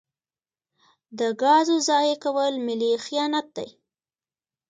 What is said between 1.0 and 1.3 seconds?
د